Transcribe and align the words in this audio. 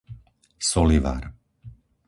Solivar 0.71 1.23